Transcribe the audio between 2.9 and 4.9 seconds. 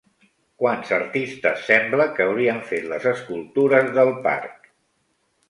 les escultures del parc?